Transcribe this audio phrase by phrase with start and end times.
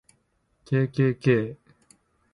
[0.69, 1.31] kkk